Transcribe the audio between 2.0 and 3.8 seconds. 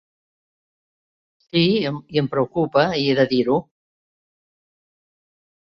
i em preocupa, i he de dir-ho!